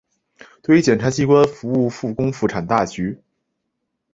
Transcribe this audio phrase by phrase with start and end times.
[0.63, 3.21] 对于检察机关服务复工复产大局